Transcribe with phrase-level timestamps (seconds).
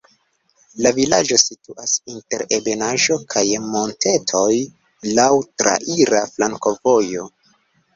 [0.85, 3.45] La vilaĝo situas inter ebenaĵo kaj
[3.77, 4.51] montetoj,
[5.15, 5.31] laŭ
[5.63, 7.35] traira flankovojo.